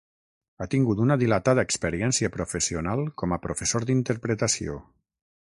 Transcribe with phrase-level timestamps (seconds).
[0.63, 4.83] Ha tingut una dilatada experiència professional com a professor d'interpretació.